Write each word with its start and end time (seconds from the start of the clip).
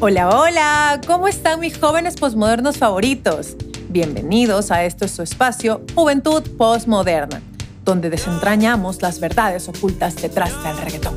Hola, 0.00 0.28
hola, 0.28 1.00
¿cómo 1.08 1.26
están 1.26 1.58
mis 1.58 1.76
jóvenes 1.76 2.14
posmodernos 2.14 2.76
favoritos? 2.76 3.56
Bienvenidos 3.88 4.70
a 4.70 4.84
este 4.84 5.08
su 5.08 5.22
espacio 5.22 5.80
Juventud 5.92 6.40
Postmoderna, 6.56 7.42
donde 7.84 8.08
desentrañamos 8.08 9.02
las 9.02 9.18
verdades 9.18 9.68
ocultas 9.68 10.14
detrás 10.14 10.52
del 10.62 10.78
reggaetón. 10.78 11.16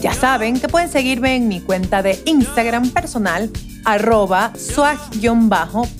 Ya 0.00 0.14
saben 0.14 0.58
que 0.58 0.66
pueden 0.66 0.88
seguirme 0.88 1.36
en 1.36 1.46
mi 1.46 1.60
cuenta 1.60 2.02
de 2.02 2.20
Instagram 2.26 2.90
personal, 2.90 3.50
arroba 3.84 4.50
swag-mt. 4.56 5.90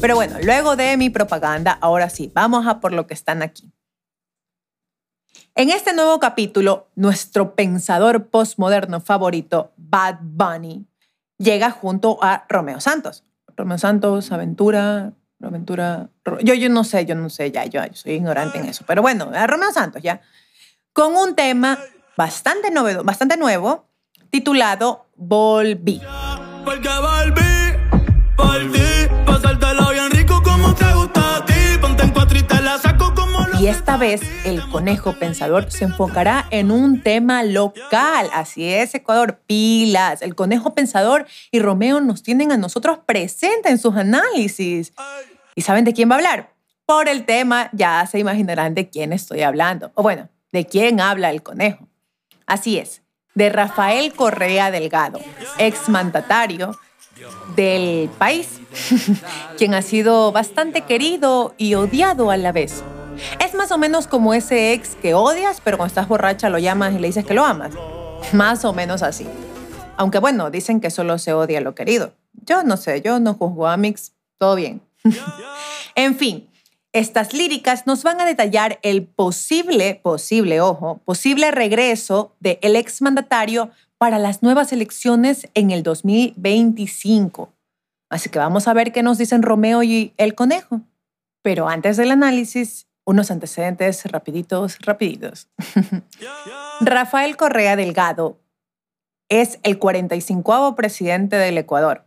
Pero 0.00 0.14
bueno, 0.14 0.36
luego 0.44 0.76
de 0.76 0.96
mi 0.96 1.10
propaganda, 1.10 1.76
ahora 1.80 2.08
sí, 2.08 2.30
vamos 2.32 2.68
a 2.68 2.78
por 2.78 2.92
lo 2.92 3.08
que 3.08 3.14
están 3.14 3.42
aquí. 3.42 3.72
En 5.56 5.70
este 5.70 5.92
nuevo 5.92 6.20
capítulo, 6.20 6.86
nuestro 6.94 7.56
pensador 7.56 8.28
postmoderno 8.28 9.00
favorito, 9.00 9.72
Bad 9.76 10.18
Bunny, 10.22 10.86
llega 11.42 11.70
junto 11.70 12.18
a 12.22 12.44
Romeo 12.48 12.80
Santos. 12.80 13.24
Romeo 13.56 13.78
Santos, 13.78 14.32
Aventura, 14.32 15.12
Aventura. 15.42 16.08
Yo, 16.42 16.54
yo 16.54 16.68
no 16.68 16.84
sé, 16.84 17.04
yo 17.04 17.14
no 17.14 17.28
sé, 17.28 17.50
ya, 17.50 17.64
yo, 17.66 17.82
soy 17.92 18.12
ignorante 18.12 18.58
en 18.58 18.66
eso. 18.66 18.84
Pero 18.86 19.02
bueno, 19.02 19.30
a 19.34 19.46
Romeo 19.46 19.72
Santos 19.72 20.02
ya. 20.02 20.20
Con 20.92 21.16
un 21.16 21.34
tema 21.34 21.78
bastante, 22.16 22.70
novedo, 22.70 23.02
bastante 23.04 23.36
nuevo 23.36 23.88
titulado 24.30 25.06
Volví. 25.16 26.00
Porque 26.64 26.88
volví, 26.88 27.51
y 33.62 33.68
esta 33.68 33.96
vez 33.96 34.22
el 34.44 34.68
conejo 34.70 35.12
pensador 35.20 35.70
se 35.70 35.84
enfocará 35.84 36.48
en 36.50 36.72
un 36.72 37.00
tema 37.00 37.44
local. 37.44 38.28
Así 38.34 38.68
es, 38.68 38.92
Ecuador, 38.92 39.38
pilas. 39.46 40.20
El 40.20 40.34
conejo 40.34 40.74
pensador 40.74 41.28
y 41.52 41.60
Romeo 41.60 42.00
nos 42.00 42.24
tienen 42.24 42.50
a 42.50 42.56
nosotros 42.56 42.98
presentes 43.06 43.70
en 43.70 43.78
sus 43.78 43.94
análisis. 43.94 44.92
¿Y 45.54 45.62
saben 45.62 45.84
de 45.84 45.92
quién 45.92 46.10
va 46.10 46.16
a 46.16 46.18
hablar? 46.18 46.52
Por 46.86 47.08
el 47.08 47.24
tema 47.24 47.70
ya 47.72 48.04
se 48.06 48.18
imaginarán 48.18 48.74
de 48.74 48.88
quién 48.88 49.12
estoy 49.12 49.42
hablando. 49.42 49.92
O 49.94 50.02
bueno, 50.02 50.28
de 50.50 50.66
quién 50.66 51.00
habla 51.00 51.30
el 51.30 51.44
conejo. 51.44 51.86
Así 52.46 52.78
es, 52.78 53.02
de 53.36 53.48
Rafael 53.48 54.12
Correa 54.12 54.72
Delgado, 54.72 55.20
exmandatario 55.58 56.76
del 57.54 58.08
país, 58.18 58.60
quien 59.56 59.74
ha 59.74 59.82
sido 59.82 60.32
bastante 60.32 60.80
querido 60.80 61.54
y 61.58 61.74
odiado 61.74 62.32
a 62.32 62.36
la 62.36 62.50
vez. 62.50 62.82
Es 63.38 63.54
más 63.54 63.70
o 63.70 63.78
menos 63.78 64.06
como 64.06 64.34
ese 64.34 64.72
ex 64.72 64.96
que 64.96 65.14
odias, 65.14 65.60
pero 65.62 65.76
cuando 65.76 65.88
estás 65.88 66.08
borracha 66.08 66.48
lo 66.48 66.58
llamas 66.58 66.94
y 66.94 66.98
le 66.98 67.08
dices 67.08 67.24
que 67.24 67.34
lo 67.34 67.44
amas. 67.44 67.72
Más 68.32 68.64
o 68.64 68.72
menos 68.72 69.02
así. 69.02 69.26
Aunque 69.96 70.18
bueno, 70.18 70.50
dicen 70.50 70.80
que 70.80 70.90
solo 70.90 71.18
se 71.18 71.32
odia 71.32 71.60
lo 71.60 71.74
querido. 71.74 72.12
Yo 72.32 72.62
no 72.62 72.76
sé, 72.76 73.02
yo 73.02 73.20
no 73.20 73.34
juzgo 73.34 73.66
a 73.66 73.76
Mix, 73.76 74.12
todo 74.38 74.56
bien. 74.56 74.80
en 75.94 76.16
fin, 76.16 76.48
estas 76.92 77.32
líricas 77.32 77.86
nos 77.86 78.02
van 78.02 78.20
a 78.20 78.24
detallar 78.24 78.78
el 78.82 79.04
posible, 79.04 80.00
posible, 80.02 80.60
ojo, 80.60 81.00
posible 81.04 81.50
regreso 81.50 82.34
del 82.40 82.76
ex 82.76 82.92
exmandatario 82.92 83.70
para 83.98 84.18
las 84.18 84.42
nuevas 84.42 84.72
elecciones 84.72 85.48
en 85.54 85.70
el 85.70 85.82
2025. 85.82 87.52
Así 88.10 88.28
que 88.28 88.38
vamos 88.38 88.68
a 88.68 88.74
ver 88.74 88.92
qué 88.92 89.02
nos 89.02 89.16
dicen 89.16 89.42
Romeo 89.42 89.82
y 89.82 90.12
el 90.16 90.34
conejo. 90.34 90.82
Pero 91.42 91.68
antes 91.68 91.96
del 91.96 92.10
análisis, 92.10 92.86
unos 93.04 93.30
antecedentes 93.30 94.04
rapiditos, 94.06 94.78
rapiditos. 94.80 95.48
Rafael 96.80 97.36
Correa 97.36 97.76
Delgado 97.76 98.38
es 99.28 99.58
el 99.62 99.78
45 99.78 100.74
presidente 100.76 101.36
del 101.36 101.58
Ecuador. 101.58 102.06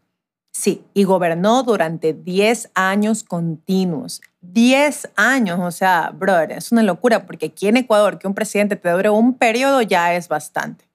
Sí, 0.53 0.85
y 0.93 1.03
gobernó 1.03 1.63
durante 1.63 2.13
10 2.13 2.71
años 2.75 3.23
continuos. 3.23 4.21
10 4.39 5.09
años, 5.17 5.59
o 5.59 5.71
sea, 5.71 6.11
brother, 6.13 6.53
es 6.53 6.71
una 6.71 6.81
locura 6.81 7.25
porque 7.25 7.47
aquí 7.47 7.67
en 7.67 7.77
Ecuador 7.77 8.19
que 8.19 8.27
un 8.27 8.35
presidente 8.35 8.77
te 8.77 8.89
dure 8.89 9.09
un 9.09 9.37
periodo 9.37 9.81
ya 9.81 10.13
es 10.13 10.29
bastante. 10.29 10.87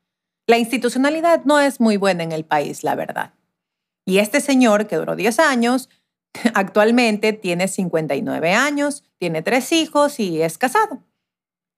La 0.46 0.56
institucionalidad 0.56 1.44
no 1.44 1.60
es 1.60 1.78
muy 1.78 1.98
buena 1.98 2.22
en 2.22 2.32
el 2.32 2.44
país, 2.44 2.82
la 2.82 2.94
verdad. 2.94 3.34
Y 4.06 4.18
este 4.18 4.40
señor 4.40 4.86
que 4.86 4.96
duró 4.96 5.14
10 5.14 5.38
años 5.40 5.90
Actualmente 6.54 7.32
tiene 7.32 7.68
59 7.68 8.52
años, 8.52 9.04
tiene 9.18 9.42
tres 9.42 9.72
hijos 9.72 10.20
y 10.20 10.42
es 10.42 10.58
casado. 10.58 11.02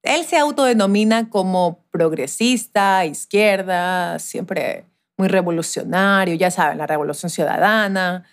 Él 0.02 0.24
se 0.24 0.36
autodenomina 0.36 1.30
como 1.30 1.84
progresista, 1.90 3.04
izquierda, 3.06 4.18
siempre 4.18 4.86
muy 5.16 5.28
revolucionario, 5.28 6.34
ya 6.34 6.50
saben, 6.50 6.78
la 6.78 6.86
revolución 6.86 7.30
ciudadana. 7.30 8.24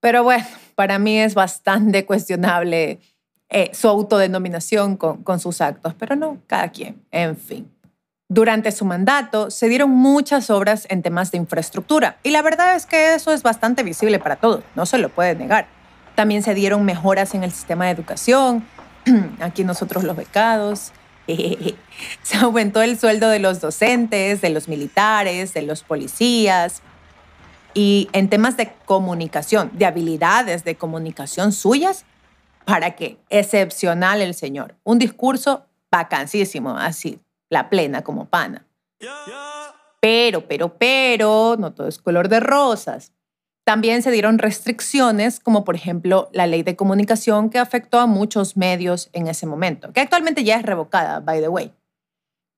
Pero 0.00 0.24
bueno, 0.24 0.46
para 0.74 0.98
mí 0.98 1.18
es 1.18 1.34
bastante 1.34 2.04
cuestionable 2.06 3.00
eh, 3.48 3.70
su 3.72 3.88
autodenominación 3.88 4.96
con 4.96 5.40
sus 5.40 5.60
actos, 5.60 5.94
pero 5.94 6.16
no, 6.16 6.38
cada 6.46 6.68
quien, 6.68 7.02
en 7.10 7.36
fin. 7.36 7.79
Durante 8.32 8.70
su 8.70 8.84
mandato 8.84 9.50
se 9.50 9.68
dieron 9.68 9.90
muchas 9.90 10.50
obras 10.50 10.86
en 10.88 11.02
temas 11.02 11.32
de 11.32 11.38
infraestructura 11.38 12.18
y 12.22 12.30
la 12.30 12.42
verdad 12.42 12.76
es 12.76 12.86
que 12.86 13.14
eso 13.14 13.32
es 13.32 13.42
bastante 13.42 13.82
visible 13.82 14.20
para 14.20 14.36
todos, 14.36 14.62
no 14.76 14.86
se 14.86 14.98
lo 14.98 15.08
puede 15.08 15.34
negar. 15.34 15.66
También 16.14 16.44
se 16.44 16.54
dieron 16.54 16.84
mejoras 16.84 17.34
en 17.34 17.42
el 17.42 17.50
sistema 17.50 17.86
de 17.86 17.90
educación, 17.90 18.64
aquí 19.40 19.64
nosotros 19.64 20.04
los 20.04 20.14
becados, 20.14 20.92
se 22.22 22.36
aumentó 22.36 22.82
el 22.82 23.00
sueldo 23.00 23.28
de 23.28 23.40
los 23.40 23.60
docentes, 23.60 24.40
de 24.40 24.50
los 24.50 24.68
militares, 24.68 25.52
de 25.52 25.62
los 25.62 25.82
policías 25.82 26.82
y 27.74 28.08
en 28.12 28.28
temas 28.28 28.56
de 28.56 28.72
comunicación, 28.84 29.72
de 29.74 29.86
habilidades 29.86 30.62
de 30.62 30.76
comunicación 30.76 31.50
suyas, 31.50 32.04
para 32.64 32.94
que 32.94 33.18
excepcional 33.28 34.22
el 34.22 34.34
señor. 34.34 34.76
Un 34.84 35.00
discurso 35.00 35.66
vacancísimo, 35.90 36.76
así, 36.76 37.18
la 37.50 37.68
plena 37.68 38.02
como 38.02 38.26
pana. 38.30 38.66
Pero, 40.00 40.48
pero, 40.48 40.78
pero, 40.78 41.56
no 41.58 41.74
todo 41.74 41.88
es 41.88 41.98
color 41.98 42.28
de 42.28 42.40
rosas. 42.40 43.12
También 43.64 44.02
se 44.02 44.10
dieron 44.10 44.38
restricciones, 44.38 45.38
como 45.38 45.64
por 45.64 45.74
ejemplo 45.74 46.30
la 46.32 46.46
ley 46.46 46.62
de 46.62 46.76
comunicación 46.76 47.50
que 47.50 47.58
afectó 47.58 47.98
a 47.98 48.06
muchos 48.06 48.56
medios 48.56 49.10
en 49.12 49.28
ese 49.28 49.46
momento, 49.46 49.92
que 49.92 50.00
actualmente 50.00 50.42
ya 50.44 50.56
es 50.56 50.62
revocada, 50.62 51.20
by 51.20 51.40
the 51.40 51.48
way. 51.48 51.72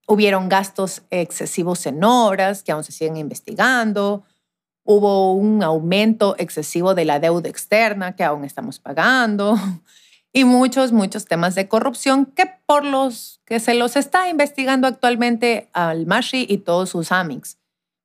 Hubieron 0.07 0.49
gastos 0.49 1.03
excesivos 1.11 1.85
en 1.87 2.03
obras 2.05 2.63
que 2.63 2.73
aún 2.73 2.85
se 2.85 2.93
siguen 2.93 3.17
investigando. 3.17 4.25
Hubo 4.85 5.33
un 5.33 5.63
aumento 5.63 6.35
excesivo 6.39 6.95
de 6.95 7.05
la 7.05 7.21
deuda 7.21 7.49
externa 7.49 8.15
que 8.15 8.25
aún 8.25 8.45
estamos 8.45 8.79
pagando 8.79 9.57
y 10.33 10.45
muchos, 10.45 10.93
muchos 10.93 11.27
temas 11.27 11.55
de 11.55 11.69
corrupción 11.69 12.27
que 12.27 12.51
por 12.67 12.85
los 12.85 13.41
que 13.45 13.61
se 13.61 13.75
los 13.75 13.97
está 13.97 14.29
investigando 14.29 14.87
actualmente 14.87 15.69
al 15.73 16.07
Mashi 16.07 16.47
y 16.49 16.59
todos 16.59 16.91
sus 16.91 17.13
amics. 17.13 17.59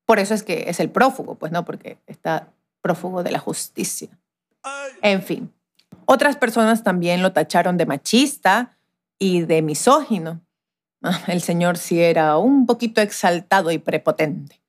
Por 0.06 0.20
eso 0.20 0.34
es 0.34 0.44
que 0.44 0.66
es 0.68 0.80
el 0.80 0.90
prófugo, 0.90 1.36
pues 1.36 1.52
no, 1.52 1.66
porque 1.66 1.98
está 2.06 2.50
prófugo 2.82 3.24
de 3.24 3.32
la 3.32 3.40
justicia. 3.40 4.10
En 5.02 5.22
fin, 5.22 5.52
otras 6.06 6.38
personas 6.38 6.84
también 6.84 7.22
lo 7.22 7.32
tacharon 7.32 7.78
de 7.78 7.86
machista 7.86 8.78
y 9.20 9.42
de 9.42 9.62
misógino. 9.62 10.42
Ah, 11.04 11.22
el 11.28 11.42
señor 11.42 11.78
sí 11.78 12.02
era 12.02 12.38
un 12.38 12.66
poquito 12.66 13.02
exaltado 13.02 13.72
y 13.72 13.78
prepotente. 13.78 14.62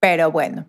Pero 0.00 0.30
bueno, 0.30 0.66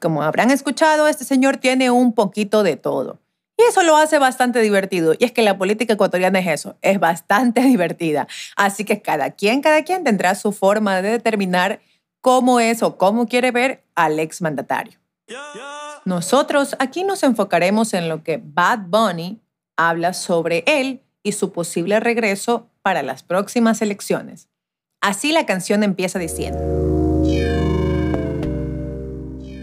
como 0.00 0.22
habrán 0.22 0.50
escuchado, 0.50 1.08
este 1.08 1.24
señor 1.24 1.56
tiene 1.56 1.90
un 1.90 2.12
poquito 2.12 2.62
de 2.62 2.76
todo. 2.76 3.20
Y 3.58 3.62
eso 3.62 3.82
lo 3.82 3.96
hace 3.96 4.18
bastante 4.18 4.60
divertido. 4.60 5.14
Y 5.18 5.24
es 5.24 5.32
que 5.32 5.42
la 5.42 5.56
política 5.56 5.94
ecuatoriana 5.94 6.38
es 6.38 6.46
eso, 6.46 6.76
es 6.82 7.00
bastante 7.00 7.60
divertida. 7.62 8.28
Así 8.56 8.84
que 8.84 9.00
cada 9.00 9.30
quien, 9.30 9.62
cada 9.62 9.82
quien 9.82 10.04
tendrá 10.04 10.34
su 10.34 10.52
forma 10.52 11.00
de 11.00 11.10
determinar 11.10 11.80
cómo 12.20 12.60
es 12.60 12.82
o 12.82 12.98
cómo 12.98 13.26
quiere 13.26 13.50
ver 13.50 13.84
al 13.94 14.18
exmandatario. 14.18 14.98
Nosotros 16.04 16.76
aquí 16.78 17.02
nos 17.02 17.22
enfocaremos 17.22 17.94
en 17.94 18.08
lo 18.08 18.22
que 18.22 18.40
Bad 18.42 18.86
Bunny 18.88 19.40
habla 19.76 20.12
sobre 20.12 20.62
él 20.66 21.02
y 21.22 21.32
su 21.32 21.52
posible 21.52 21.98
regreso 21.98 22.68
para 22.82 23.02
las 23.02 23.22
próximas 23.22 23.82
elecciones. 23.82 24.48
Así 25.00 25.32
la 25.32 25.46
canción 25.46 25.82
empieza 25.82 26.18
diciendo. 26.18 26.60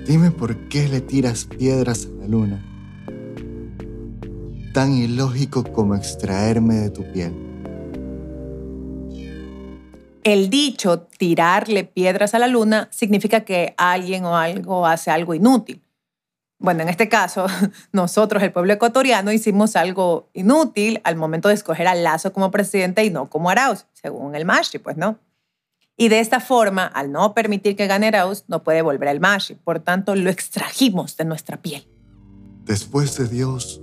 Dime 0.06 0.32
por 0.32 0.68
qué 0.68 0.90
le 0.90 1.00
tiras 1.00 1.46
piedras 1.46 2.08
a 2.08 2.22
la 2.22 2.28
luna 2.28 2.73
tan 4.74 4.92
ilógico 4.94 5.64
como 5.64 5.96
extraerme 5.96 6.76
de 6.76 6.90
tu 6.90 7.04
piel. 7.14 7.34
El 10.24 10.50
dicho 10.50 11.02
tirarle 11.02 11.84
piedras 11.84 12.34
a 12.34 12.40
la 12.40 12.48
luna 12.48 12.88
significa 12.92 13.42
que 13.42 13.76
alguien 13.78 14.26
o 14.26 14.36
algo 14.36 14.88
hace 14.88 15.12
algo 15.12 15.34
inútil. 15.34 15.82
Bueno, 16.60 16.82
en 16.82 16.90
este 16.90 17.10
caso, 17.10 17.46
nosotros, 17.92 18.42
el 18.42 18.54
pueblo 18.54 18.74
ecuatoriano, 18.74 19.32
hicimos 19.32 19.76
algo 19.76 20.30
inútil 20.34 21.02
al 21.04 21.18
momento 21.18 21.50
de 21.50 21.56
escoger 21.56 21.88
a 21.88 21.94
Lazo 21.94 22.32
como 22.32 22.52
presidente 22.52 23.04
y 23.04 23.10
no 23.10 23.30
como 23.30 23.50
Arauz, 23.50 23.86
según 23.94 24.34
el 24.34 24.46
Mashi, 24.46 24.80
pues 24.80 24.96
no. 24.98 25.20
Y 25.98 26.08
de 26.08 26.22
esta 26.22 26.40
forma, 26.40 26.86
al 26.86 27.12
no 27.12 27.34
permitir 27.34 27.76
que 27.76 27.86
gane 27.86 28.08
Arauz, 28.08 28.46
no 28.48 28.64
puede 28.64 28.82
volver 28.82 29.10
al 29.10 29.20
Mashi. 29.20 29.56
Por 29.56 29.82
tanto, 29.82 30.16
lo 30.16 30.30
extrajimos 30.30 31.18
de 31.18 31.26
nuestra 31.26 31.58
piel. 31.58 31.86
Después 32.64 33.18
de 33.18 33.28
Dios, 33.28 33.82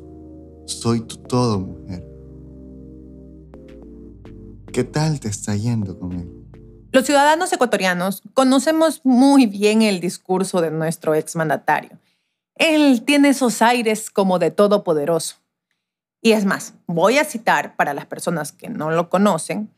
soy 0.70 1.00
tu 1.00 1.16
todo, 1.16 1.60
mujer. 1.60 2.06
¿Qué 4.72 4.84
tal 4.84 5.20
te 5.20 5.28
está 5.28 5.56
yendo 5.56 5.98
con 5.98 6.12
él? 6.12 6.28
Los 6.92 7.06
ciudadanos 7.06 7.52
ecuatorianos 7.52 8.22
conocemos 8.34 9.00
muy 9.04 9.46
bien 9.46 9.82
el 9.82 10.00
discurso 10.00 10.60
de 10.60 10.70
nuestro 10.70 11.14
exmandatario 11.14 11.98
él 12.60 13.02
tiene 13.06 13.30
esos 13.30 13.62
aires 13.62 14.10
como 14.10 14.38
de 14.38 14.50
todopoderoso. 14.50 15.36
Y 16.20 16.32
es 16.32 16.44
más, 16.44 16.74
voy 16.86 17.16
a 17.16 17.24
citar 17.24 17.74
para 17.74 17.94
las 17.94 18.04
personas 18.04 18.52
que 18.52 18.68
no 18.68 18.90
lo 18.90 19.08
conocen, 19.08 19.70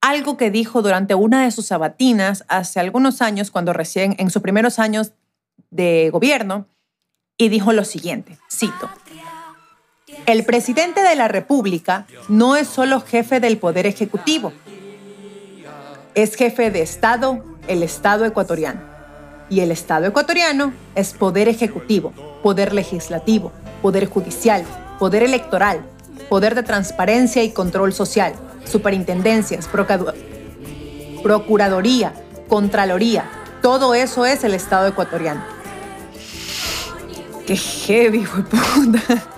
algo 0.00 0.36
que 0.36 0.50
dijo 0.50 0.82
durante 0.82 1.14
una 1.14 1.44
de 1.44 1.52
sus 1.52 1.66
sabatinas 1.66 2.44
hace 2.48 2.80
algunos 2.80 3.22
años, 3.22 3.52
cuando 3.52 3.72
recién 3.72 4.16
en 4.18 4.30
sus 4.30 4.42
primeros 4.42 4.80
años 4.80 5.12
de 5.70 6.10
gobierno, 6.10 6.66
y 7.38 7.48
dijo 7.48 7.72
lo 7.72 7.84
siguiente, 7.84 8.38
cito, 8.50 8.90
el 10.26 10.44
presidente 10.44 11.02
de 11.02 11.14
la 11.16 11.28
República 11.28 12.06
no 12.28 12.56
es 12.56 12.68
solo 12.68 13.00
jefe 13.00 13.40
del 13.40 13.58
Poder 13.58 13.86
Ejecutivo, 13.86 14.52
es 16.14 16.34
jefe 16.36 16.70
de 16.70 16.82
Estado, 16.82 17.42
el 17.68 17.82
Estado 17.82 18.24
ecuatoriano. 18.24 18.80
Y 19.50 19.60
el 19.60 19.70
Estado 19.70 20.06
ecuatoriano 20.06 20.72
es 20.94 21.12
poder 21.12 21.48
ejecutivo, 21.48 22.12
poder 22.42 22.72
legislativo, 22.72 23.52
poder 23.82 24.06
judicial, 24.06 24.64
poder 24.98 25.22
electoral, 25.22 25.84
poder 26.28 26.54
de 26.54 26.62
transparencia 26.62 27.42
y 27.42 27.50
control 27.50 27.92
social, 27.92 28.32
superintendencias, 28.64 29.68
procuraduría, 31.22 32.14
contraloría. 32.48 33.28
Todo 33.60 33.94
eso 33.94 34.24
es 34.24 34.44
el 34.44 34.54
Estado 34.54 34.88
ecuatoriano. 34.88 35.44
Qué 37.46 37.56
heavy, 37.56 38.24
puta. 38.24 39.33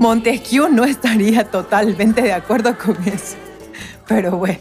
Montesquieu 0.00 0.70
no 0.70 0.84
estaría 0.84 1.44
totalmente 1.44 2.22
de 2.22 2.32
acuerdo 2.32 2.74
con 2.78 2.96
eso. 3.06 3.36
Pero 4.08 4.38
bueno. 4.38 4.58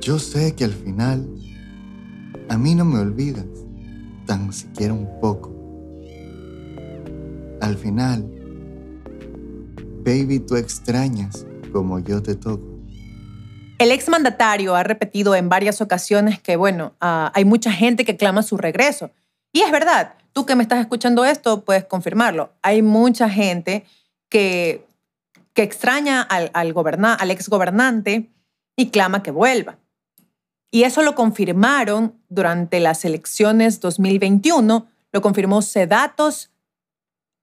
Yo 0.00 0.20
sé 0.20 0.54
que 0.54 0.62
al 0.62 0.72
final 0.72 1.28
a 2.48 2.56
mí 2.56 2.76
no 2.76 2.84
me 2.84 3.00
olvidas, 3.00 3.46
tan 4.26 4.52
siquiera 4.52 4.94
un 4.94 5.08
poco. 5.20 5.52
Al 7.60 7.76
final, 7.76 8.30
baby, 10.04 10.38
tú 10.38 10.54
extrañas 10.54 11.44
como 11.72 11.98
yo 11.98 12.22
te 12.22 12.36
toco. 12.36 12.78
El 13.80 13.90
exmandatario 13.90 14.76
ha 14.76 14.84
repetido 14.84 15.34
en 15.34 15.48
varias 15.48 15.80
ocasiones 15.80 16.40
que, 16.40 16.54
bueno, 16.54 16.94
ah, 17.00 17.32
hay 17.34 17.44
mucha 17.44 17.72
gente 17.72 18.04
que 18.04 18.16
clama 18.16 18.44
su 18.44 18.56
regreso. 18.56 19.10
Y 19.52 19.62
es 19.62 19.72
verdad, 19.72 20.14
tú 20.38 20.46
que 20.46 20.54
me 20.54 20.62
estás 20.62 20.78
escuchando 20.78 21.24
esto 21.24 21.64
puedes 21.64 21.84
confirmarlo. 21.84 22.52
Hay 22.62 22.80
mucha 22.80 23.28
gente 23.28 23.84
que, 24.28 24.86
que 25.52 25.64
extraña 25.64 26.22
al, 26.22 26.52
al, 26.54 26.72
al 27.18 27.30
exgobernante 27.32 28.30
y 28.76 28.90
clama 28.90 29.24
que 29.24 29.32
vuelva. 29.32 29.78
Y 30.70 30.84
eso 30.84 31.02
lo 31.02 31.16
confirmaron 31.16 32.14
durante 32.28 32.78
las 32.78 33.04
elecciones 33.04 33.80
2021, 33.80 34.86
lo 35.10 35.20
confirmó 35.22 35.60
Sedatos 35.60 36.52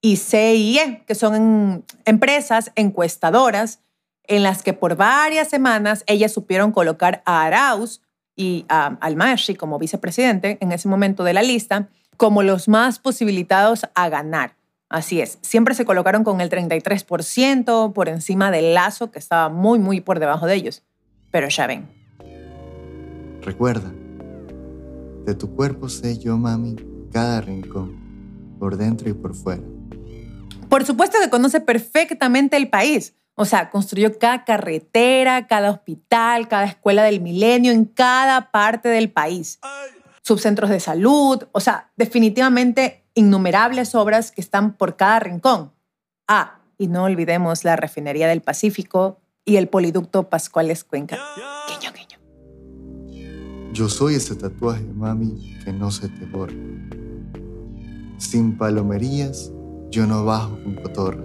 y 0.02 0.16
CIE, 0.16 1.04
que 1.06 1.16
son 1.16 1.84
empresas 2.06 2.72
encuestadoras 2.76 3.82
en 4.24 4.44
las 4.44 4.64
que 4.64 4.72
por 4.72 4.96
varias 4.96 5.50
semanas 5.50 6.06
ellas 6.08 6.32
supieron 6.32 6.72
colocar 6.72 7.22
a 7.26 7.44
Arauz 7.44 8.02
y 8.38 8.66
a 8.70 8.98
Almashi 9.02 9.56
como 9.56 9.80
vicepresidente 9.80 10.58
en 10.62 10.72
ese 10.72 10.88
momento 10.88 11.26
de 11.26 11.34
la 11.34 11.44
lista 11.44 11.90
como 12.18 12.44
los 12.44 12.68
más 12.68 13.00
posibilitados 13.00 13.88
a 13.96 14.10
ganar. 14.10 14.56
Así 14.90 15.20
es, 15.20 15.40
siempre 15.42 15.74
se 15.74 15.86
colocaron 15.86 16.24
con 16.24 16.42
el 16.42 16.50
33% 16.50 17.94
por 17.94 18.10
encima 18.10 18.52
del 18.52 18.74
lazo 18.74 19.12
que 19.12 19.20
estaba 19.20 19.50
muy, 19.50 19.80
muy 19.80 20.02
por 20.02 20.20
debajo 20.20 20.46
de 20.46 20.56
ellos. 20.56 20.84
Pero 21.32 21.50
ya 21.50 21.68
ven, 21.68 21.90
Recuerda, 23.46 23.92
de 25.24 25.36
tu 25.36 25.56
cuerpo 25.56 25.88
sé 25.88 26.18
yo, 26.18 26.36
mami, 26.36 26.78
cada 27.12 27.42
rincón, 27.42 27.96
por 28.58 28.76
dentro 28.76 29.08
y 29.08 29.14
por 29.14 29.36
fuera. 29.36 29.62
Por 30.68 30.84
supuesto 30.84 31.20
que 31.22 31.30
conoce 31.30 31.62
perfectamente 31.62 32.58
el 32.58 32.70
país. 32.70 33.14
O 33.36 33.46
sea, 33.46 33.70
construyó 33.70 34.18
cada 34.18 34.46
carretera, 34.46 35.46
cada 35.46 35.70
hospital, 35.70 36.48
cada 36.48 36.66
escuela 36.66 37.04
del 37.04 37.22
milenio 37.22 37.72
en 37.72 37.86
cada 37.86 38.50
parte 38.50 38.90
del 38.90 39.12
país. 39.12 39.60
Subcentros 40.26 40.72
de 40.72 40.80
salud, 40.80 41.44
o 41.52 41.60
sea, 41.60 41.92
definitivamente 41.98 43.04
innumerables 43.14 43.94
obras 43.94 44.32
que 44.32 44.42
están 44.42 44.74
por 44.74 44.96
cada 44.96 45.20
rincón. 45.20 45.72
Ah, 46.28 46.62
y 46.80 46.88
no 46.88 47.04
olvidemos 47.04 47.64
la 47.64 47.76
refinería 47.76 48.28
del 48.28 48.42
Pacífico 48.42 49.20
y 49.46 49.58
el 49.58 49.68
poliducto 49.68 50.28
Pascuales 50.28 50.84
Cuenca. 50.84 51.20
Yo 53.72 53.88
soy 53.88 54.16
ese 54.16 54.36
tatuaje, 54.36 54.84
mami, 54.96 55.60
que 55.64 55.72
no 55.72 55.92
se 55.92 56.10
te 56.10 56.26
borra. 56.26 56.56
Sin 58.18 58.58
palomerías, 58.58 59.52
yo 59.92 60.08
no 60.08 60.26
bajo 60.26 60.58
con 60.64 60.74
cotorra. 60.74 61.24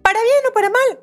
Para 0.00 0.18
bien 0.22 0.44
o 0.48 0.54
para 0.54 0.70
mal, 0.70 1.00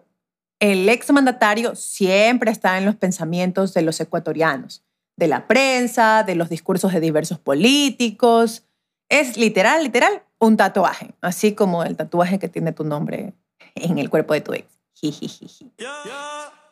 el 0.60 0.90
exmandatario 0.90 1.76
siempre 1.76 2.50
está 2.50 2.80
en 2.80 2.86
los 2.88 2.96
pensamientos 2.96 3.76
de 3.76 3.84
los 3.84 4.00
ecuatorianos, 4.00 4.84
de 5.16 5.28
la 5.28 5.48
prensa, 5.48 6.24
de 6.24 6.36
los 6.36 6.50
discursos 6.50 6.94
de 6.94 7.00
diversos 7.00 7.40
políticos. 7.40 8.64
Es 9.10 9.38
literal, 9.38 9.84
literal, 9.84 10.24
un 10.40 10.58
tatuaje, 10.58 11.14
así 11.22 11.54
como 11.54 11.84
el 11.84 11.96
tatuaje 11.96 12.40
que 12.40 12.50
tiene 12.50 12.72
tu 12.72 12.84
nombre 12.84 13.34
en 13.76 13.98
el 13.98 14.10
cuerpo 14.10 14.34
de 14.34 14.42
tu 14.42 14.54
ex. 14.54 14.66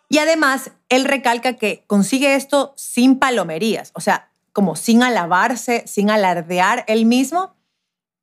Y 0.10 0.17
además, 0.17 0.72
él 0.89 1.05
recalca 1.05 1.53
que 1.53 1.84
consigue 1.86 2.36
esto 2.36 2.74
sin 2.75 3.19
palomerías, 3.19 3.91
o 3.93 4.01
sea, 4.01 4.31
como 4.53 4.75
sin 4.75 5.03
alabarse, 5.03 5.84
sin 5.86 6.10
alardear 6.10 6.84
él 6.88 7.05
mismo, 7.05 7.55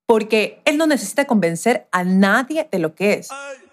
porque 0.07 0.61
él 0.65 0.79
no 0.79 0.87
necesita 0.87 1.27
convencer 1.27 1.89
a 1.93 2.05
nadie 2.05 2.69
de 2.71 2.79
lo 2.79 2.95
que 2.95 3.15
es. 3.15 3.29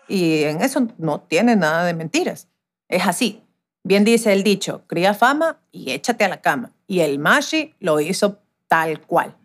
Y 0.07 0.43
en 0.43 0.61
eso 0.61 0.87
no 0.97 1.21
tiene 1.21 1.55
nada 1.55 1.85
de 1.85 1.93
mentiras. 1.93 2.47
Es 2.87 3.05
así. 3.07 3.42
Bien 3.85 4.05
dice 4.05 4.31
el 4.31 4.43
dicho, 4.43 4.83
cría 4.87 5.13
fama 5.13 5.59
y 5.73 5.91
échate 5.91 6.23
a 6.23 6.29
la 6.29 6.39
cama. 6.39 6.71
Y 6.87 7.01
el 7.01 7.19
Mashi 7.19 7.73
lo 7.81 7.99
hizo 7.99 8.39
tal 8.69 9.01
cual. 9.01 9.35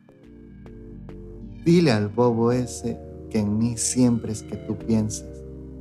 Dile 1.64 1.90
al 1.90 2.08
bobo 2.08 2.52
ese 2.52 2.96
que 3.30 3.40
en 3.40 3.58
mí 3.58 3.76
siempre 3.76 4.30
es 4.30 4.44
que 4.44 4.56
tú 4.56 4.78
piensas, 4.78 5.26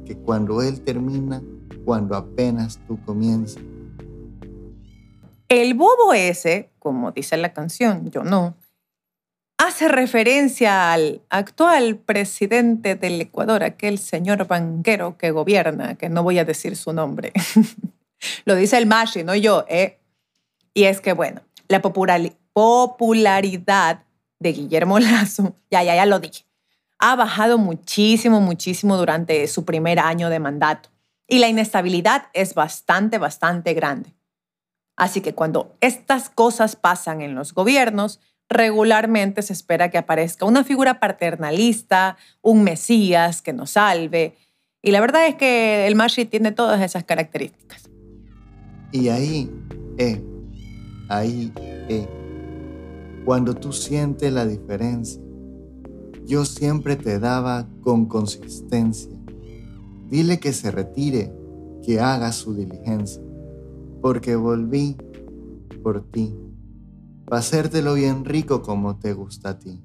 que 0.08 0.18
cuando 0.18 0.64
él 0.64 0.82
termina, 0.82 1.44
cuando 1.86 2.16
apenas 2.16 2.80
tú 2.88 3.00
comienzas. 3.06 3.62
El 5.50 5.76
bobo 5.76 6.14
ese, 6.14 6.72
como 6.80 7.12
dice 7.12 7.38
la 7.38 7.54
canción, 7.54 8.10
yo 8.10 8.24
no, 8.24 8.58
hace 9.60 9.88
referencia 9.88 10.94
al 10.94 11.22
actual 11.30 11.98
presidente 11.98 12.96
del 12.96 13.22
Ecuador, 13.22 13.64
aquel 13.64 14.00
señor 14.00 14.48
banquero 14.48 15.16
que 15.16 15.30
gobierna, 15.30 15.96
que 15.96 16.10
no 16.10 16.24
voy 16.24 16.40
a 16.40 16.44
decir 16.44 16.76
su 16.76 16.92
nombre. 16.92 17.34
Lo 18.48 18.56
dice 18.56 18.78
el 18.78 18.86
Mashi, 18.86 19.26
no 19.26 19.36
yo, 19.36 19.66
¿eh? 19.68 20.00
Y 20.74 20.86
es 20.86 21.02
que, 21.02 21.12
bueno, 21.12 21.42
la 21.68 21.82
popularidad 21.82 24.06
de 24.40 24.54
Guillermo 24.54 25.00
Lazo, 25.00 25.58
ya, 25.70 25.84
ya, 25.84 25.98
ya 25.98 26.06
lo 26.06 26.22
dije, 26.22 26.46
ha 26.98 27.18
bajado 27.18 27.58
muchísimo, 27.58 28.40
muchísimo 28.40 28.96
durante 28.96 29.46
su 29.48 29.66
primer 29.66 30.00
año 30.00 30.30
de 30.30 30.40
mandato 30.40 30.88
y 31.28 31.40
la 31.40 31.50
inestabilidad 31.50 32.28
es 32.32 32.54
bastante, 32.54 33.18
bastante 33.18 33.74
grande. 33.74 34.16
Así 34.96 35.20
que 35.20 35.36
cuando 35.36 35.76
estas 35.82 36.30
cosas 36.30 36.78
pasan 36.78 37.20
en 37.20 37.36
los 37.36 37.54
gobiernos, 37.54 38.22
regularmente 38.48 39.42
se 39.42 39.52
espera 39.52 39.92
que 39.92 39.98
aparezca 39.98 40.46
una 40.46 40.64
figura 40.64 41.02
paternalista, 41.02 42.16
un 42.42 42.64
mesías 42.64 43.42
que 43.42 43.52
nos 43.52 43.72
salve. 43.72 44.38
Y 44.82 44.92
la 44.92 45.02
verdad 45.02 45.28
es 45.28 45.36
que 45.36 45.86
el 45.86 45.96
Mashi 45.96 46.24
tiene 46.24 46.54
todas 46.54 46.82
esas 46.82 47.04
características. 47.04 47.90
Y 48.92 49.10
ahí, 49.10 49.52
eh, 49.98 50.24
ahí, 51.10 51.52
eh, 51.58 52.08
cuando 53.26 53.54
tú 53.54 53.74
sientes 53.74 54.32
la 54.32 54.46
diferencia, 54.46 55.22
yo 56.26 56.46
siempre 56.46 56.96
te 56.96 57.20
daba 57.20 57.68
con 57.82 58.06
consistencia. 58.06 59.12
Dile 60.10 60.40
que 60.40 60.54
se 60.54 60.72
retire, 60.72 61.34
que 61.84 62.00
haga 62.00 62.32
su 62.32 62.54
diligencia, 62.54 63.22
porque 64.02 64.36
volví 64.36 64.96
por 65.84 66.10
ti, 66.12 66.36
para 67.26 67.40
hacértelo 67.40 67.94
bien 67.94 68.26
rico 68.26 68.62
como 68.62 68.98
te 68.98 69.14
gusta 69.14 69.50
a 69.50 69.60
ti. 69.60 69.82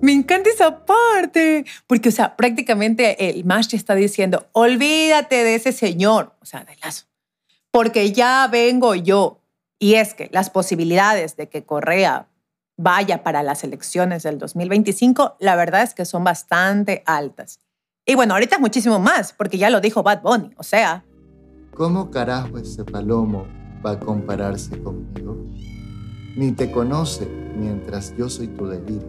Me 0.00 0.12
encanta 0.12 0.48
esa 0.48 0.84
parte, 0.84 1.64
porque, 1.88 2.10
o 2.10 2.12
sea, 2.12 2.36
prácticamente 2.36 3.30
el 3.30 3.44
Mashi 3.44 3.76
está 3.76 3.96
diciendo, 3.96 4.46
olvídate 4.52 5.42
de 5.42 5.56
ese 5.56 5.72
señor, 5.72 6.36
o 6.40 6.46
sea, 6.46 6.64
de 6.64 6.76
Lazo, 6.82 7.06
porque 7.78 8.10
ya 8.10 8.48
vengo 8.50 8.96
yo. 8.96 9.38
Y 9.78 9.94
es 9.94 10.12
que 10.12 10.28
las 10.32 10.50
posibilidades 10.50 11.36
de 11.36 11.48
que 11.48 11.64
Correa 11.64 12.26
vaya 12.76 13.22
para 13.22 13.44
las 13.44 13.62
elecciones 13.62 14.24
del 14.24 14.36
2025, 14.36 15.36
la 15.38 15.54
verdad 15.54 15.84
es 15.84 15.94
que 15.94 16.04
son 16.04 16.24
bastante 16.24 17.04
altas. 17.06 17.60
Y 18.04 18.16
bueno, 18.16 18.34
ahorita 18.34 18.56
es 18.56 18.60
muchísimo 18.60 18.98
más, 18.98 19.32
porque 19.32 19.58
ya 19.58 19.70
lo 19.70 19.80
dijo 19.80 20.02
Bad 20.02 20.22
Bunny, 20.22 20.50
o 20.56 20.64
sea... 20.64 21.04
¿Cómo 21.72 22.10
carajo 22.10 22.58
ese 22.58 22.84
palomo 22.84 23.46
va 23.86 23.92
a 23.92 24.00
compararse 24.00 24.82
conmigo? 24.82 25.36
Ni 26.34 26.50
te 26.50 26.72
conoce 26.72 27.28
mientras 27.28 28.12
yo 28.16 28.28
soy 28.28 28.48
tu 28.48 28.66
delirio. 28.66 29.06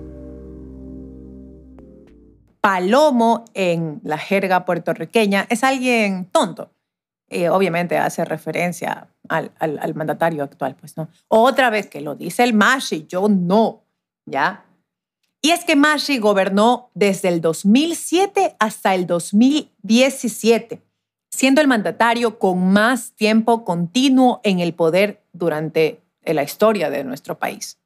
Palomo 2.62 3.46
en 3.56 4.00
la 4.04 4.20
jerga 4.20 4.64
puertorriqueña 4.64 5.48
es 5.50 5.64
alguien 5.64 6.26
tonto. 6.32 6.70
Eh, 7.30 7.50
obviamente 7.50 7.98
hace 7.98 8.26
referencia 8.26 9.08
al, 9.28 9.52
al, 9.60 9.96
mandatario 9.96 10.44
actual, 10.44 10.76
pues 10.76 10.98
no. 10.98 11.10
Otra 11.28 11.70
vez 11.70 11.88
que 11.88 12.02
lo 12.02 12.16
dice 12.16 12.44
el 12.44 12.54
Mashi, 12.54 13.06
yo 13.08 13.30
no, 13.30 13.84
¿ya? 14.26 14.66
Y 15.42 15.52
es 15.52 15.64
que 15.64 15.76
Mashi 15.76 16.18
gobernó 16.18 16.90
desde 16.96 17.30
el 17.30 17.40
2007 17.40 18.56
hasta 18.60 18.96
el 18.96 19.08
2017, 19.08 20.82
siendo 21.30 21.62
el 21.62 21.68
mandatario 21.68 22.40
con 22.40 22.72
más 22.74 23.14
tiempo 23.14 23.64
continuo 23.64 24.42
en 24.44 24.60
el 24.60 24.74
poder 24.74 25.24
durante 25.32 26.02
la 26.26 26.44
historia 26.44 26.90
de 26.90 27.04
nuestro 27.04 27.40
país. 27.40 27.80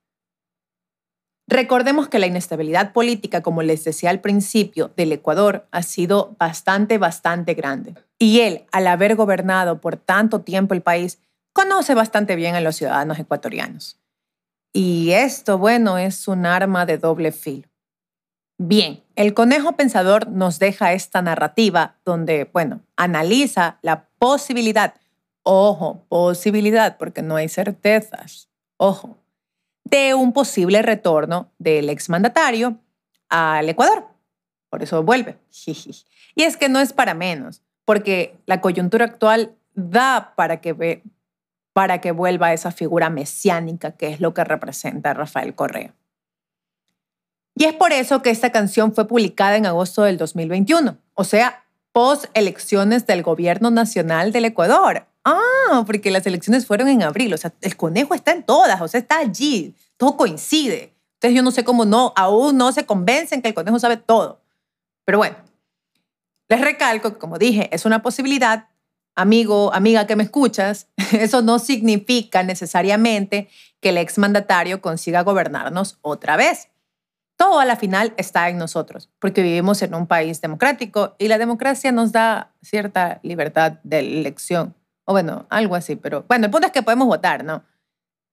Recordemos 1.47 2.07
que 2.07 2.19
la 2.19 2.27
inestabilidad 2.27 2.93
política, 2.93 3.41
como 3.41 3.61
les 3.63 3.83
decía 3.83 4.09
al 4.09 4.21
principio, 4.21 4.91
del 4.95 5.11
Ecuador 5.11 5.67
ha 5.71 5.83
sido 5.83 6.35
bastante, 6.39 6.97
bastante 6.97 7.53
grande. 7.53 7.95
Y 8.23 8.39
él, 8.39 8.63
al 8.71 8.87
haber 8.87 9.17
gobernado 9.17 9.81
por 9.81 9.97
tanto 9.97 10.39
tiempo 10.39 10.73
el 10.73 10.81
país, 10.81 11.19
conoce 11.51 11.93
bastante 11.93 12.37
bien 12.37 12.55
a 12.55 12.61
los 12.61 12.77
ciudadanos 12.77 13.19
ecuatorianos. 13.19 13.99
Y 14.71 15.11
esto, 15.11 15.57
bueno, 15.57 15.97
es 15.97 16.29
un 16.29 16.45
arma 16.45 16.85
de 16.85 16.97
doble 16.97 17.33
filo. 17.33 17.67
Bien, 18.57 19.03
el 19.17 19.33
conejo 19.33 19.73
pensador 19.73 20.29
nos 20.29 20.57
deja 20.57 20.93
esta 20.93 21.21
narrativa 21.21 21.97
donde, 22.05 22.49
bueno, 22.53 22.79
analiza 22.95 23.77
la 23.81 24.07
posibilidad, 24.19 24.93
ojo, 25.43 26.05
posibilidad, 26.07 26.95
porque 26.95 27.23
no 27.23 27.35
hay 27.35 27.49
certezas, 27.49 28.47
ojo, 28.77 29.17
de 29.83 30.13
un 30.13 30.31
posible 30.31 30.81
retorno 30.81 31.51
del 31.57 31.89
exmandatario 31.89 32.77
al 33.27 33.67
Ecuador. 33.67 34.07
Por 34.69 34.81
eso 34.81 35.03
vuelve. 35.03 35.37
Y 36.35 36.41
es 36.41 36.57
que 36.57 36.67
no 36.67 36.79
es 36.79 36.93
para 36.93 37.13
menos, 37.13 37.61
porque 37.85 38.37
la 38.45 38.61
coyuntura 38.61 39.05
actual 39.05 39.55
da 39.73 40.33
para 40.35 40.61
que, 40.61 41.03
para 41.73 42.01
que 42.01 42.11
vuelva 42.11 42.53
esa 42.53 42.71
figura 42.71 43.09
mesiánica 43.09 43.91
que 43.91 44.07
es 44.07 44.19
lo 44.19 44.33
que 44.33 44.43
representa 44.43 45.13
Rafael 45.13 45.55
Correa. 45.55 45.93
Y 47.55 47.65
es 47.65 47.73
por 47.73 47.91
eso 47.91 48.21
que 48.21 48.31
esta 48.31 48.51
canción 48.51 48.93
fue 48.93 49.07
publicada 49.07 49.57
en 49.57 49.65
agosto 49.65 50.03
del 50.03 50.17
2021, 50.17 50.97
o 51.13 51.23
sea, 51.23 51.63
post 51.91 52.25
elecciones 52.33 53.05
del 53.05 53.21
gobierno 53.21 53.69
nacional 53.69 54.31
del 54.31 54.45
Ecuador. 54.45 55.05
Ah, 55.25 55.83
porque 55.85 56.11
las 56.11 56.25
elecciones 56.25 56.65
fueron 56.65 56.89
en 56.89 57.03
abril. 57.03 57.33
O 57.33 57.37
sea, 57.37 57.53
el 57.61 57.77
conejo 57.77 58.13
está 58.13 58.31
en 58.31 58.43
todas, 58.43 58.81
o 58.81 58.87
sea, 58.87 58.99
está 58.99 59.19
allí. 59.19 59.73
Todo 59.95 60.17
coincide. 60.17 60.93
Entonces 61.13 61.35
yo 61.35 61.43
no 61.43 61.51
sé 61.51 61.63
cómo 61.63 61.85
no, 61.85 62.11
aún 62.17 62.57
no 62.57 62.71
se 62.73 62.85
convencen 62.85 63.41
que 63.41 63.47
el 63.47 63.53
conejo 63.53 63.79
sabe 63.79 63.95
todo. 63.95 64.41
Pero 65.05 65.19
bueno, 65.19 65.37
les 66.49 66.61
recalco 66.61 67.13
que, 67.13 67.19
como 67.19 67.37
dije, 67.37 67.69
es 67.73 67.85
una 67.85 68.01
posibilidad. 68.01 68.67
Amigo, 69.15 69.73
amiga 69.73 70.07
que 70.07 70.15
me 70.15 70.23
escuchas, 70.23 70.87
eso 71.11 71.41
no 71.41 71.59
significa 71.59 72.43
necesariamente 72.43 73.49
que 73.79 73.89
el 73.89 73.97
exmandatario 73.97 74.81
consiga 74.81 75.21
gobernarnos 75.21 75.99
otra 76.01 76.35
vez. 76.35 76.69
Todo 77.35 77.59
a 77.59 77.65
la 77.65 77.75
final 77.75 78.13
está 78.17 78.49
en 78.49 78.57
nosotros, 78.57 79.09
porque 79.19 79.41
vivimos 79.41 79.81
en 79.81 79.95
un 79.95 80.07
país 80.07 80.39
democrático 80.41 81.15
y 81.17 81.27
la 81.27 81.37
democracia 81.37 81.91
nos 81.91 82.11
da 82.11 82.53
cierta 82.61 83.19
libertad 83.23 83.79
de 83.83 83.99
elección. 83.99 84.75
O 85.05 85.13
bueno, 85.13 85.45
algo 85.49 85.75
así, 85.75 85.95
pero 85.95 86.25
bueno, 86.27 86.45
el 86.45 86.51
punto 86.51 86.67
es 86.67 86.73
que 86.73 86.83
podemos 86.83 87.07
votar, 87.07 87.43
¿no? 87.43 87.63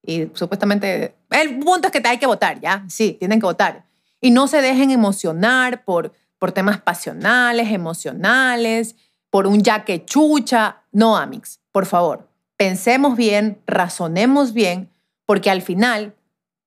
Y 0.03 0.31
supuestamente, 0.35 1.15
el 1.31 1.59
punto 1.59 1.89
es 1.89 1.93
que 1.93 2.07
hay 2.07 2.19
que 2.19 2.27
votar, 2.27 2.61
¿ya? 2.61 2.85
Sí, 2.89 3.15
tienen 3.19 3.41
que 3.41 3.47
votar. 3.47 3.85
Y 4.21 4.31
no 4.31 4.47
se 4.49 4.63
dejen 4.63 4.91
emocionar 4.91 5.85
por, 5.85 6.13
por 6.41 6.51
temas 6.53 6.81
pasionales, 6.81 7.71
emocionales, 7.71 8.97
por 9.29 9.47
un 9.47 9.63
ya 9.63 9.85
que 9.85 10.05
chucha. 10.05 10.83
No, 10.91 11.17
Amix, 11.17 11.61
por 11.71 11.87
favor, 11.87 12.29
pensemos 12.57 13.17
bien, 13.17 13.61
razonemos 13.67 14.53
bien, 14.53 14.91
porque 15.27 15.51
al 15.51 15.63
final 15.63 16.17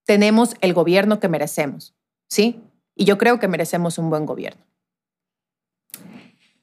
tenemos 0.06 0.56
el 0.62 0.74
gobierno 0.74 1.20
que 1.20 1.27
merecemos, 1.27 1.94
¿sí? 2.30 2.62
Y 2.96 3.03
yo 3.03 3.18
creo 3.18 3.39
que 3.39 3.48
merecemos 3.48 3.98
un 3.98 4.12
buen 4.12 4.25
gobierno. 4.25 4.63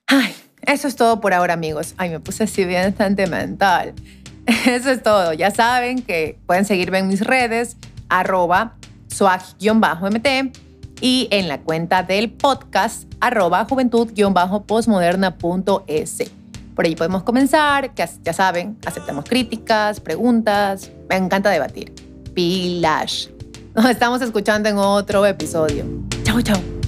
Ay, 0.06 0.32
eso 0.62 0.86
es 0.86 0.94
todo 0.94 1.20
por 1.20 1.34
ahora, 1.34 1.54
amigos. 1.54 1.94
Ay, 1.96 2.10
me 2.10 2.20
puse 2.20 2.44
así 2.44 2.64
bien 2.64 2.96
sentimental. 2.96 3.94
Eso 4.66 4.90
es 4.90 5.02
todo. 5.02 5.32
Ya 5.32 5.50
saben 5.50 6.02
que 6.02 6.38
pueden 6.46 6.64
seguirme 6.64 6.98
en 6.98 7.08
mis 7.08 7.20
redes, 7.20 7.76
arroba 8.08 8.74
swag-mt 9.08 10.26
y 11.00 11.28
en 11.30 11.48
la 11.48 11.60
cuenta 11.60 12.02
del 12.02 12.30
podcast, 12.30 13.10
arroba 13.20 13.64
juventud-postmoderna.es. 13.64 16.30
Por 16.74 16.86
ahí 16.86 16.96
podemos 16.96 17.22
comenzar, 17.24 17.94
que 17.94 18.08
ya 18.22 18.32
saben, 18.32 18.78
aceptamos 18.86 19.26
críticas, 19.26 20.00
preguntas. 20.00 20.90
Me 21.08 21.16
encanta 21.16 21.50
debatir. 21.50 21.92
Pilash. 22.34 23.28
Nos 23.74 23.90
estamos 23.90 24.22
escuchando 24.22 24.68
en 24.68 24.78
otro 24.78 25.26
episodio. 25.26 25.84
Chao, 26.24 26.40
chao. 26.40 26.79